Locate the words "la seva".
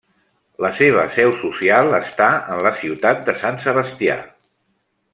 0.65-1.03